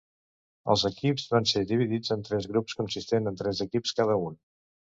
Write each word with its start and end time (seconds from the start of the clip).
Els 0.75 0.85
equips 0.89 1.25
van 1.33 1.45
ser 1.51 1.63
dividits 1.73 2.15
en 2.17 2.25
tres 2.31 2.49
grups, 2.55 2.79
consistents 2.83 3.31
de 3.31 3.35
tres 3.45 3.63
equips 3.67 3.99
cada 4.01 4.21
un. 4.29 4.43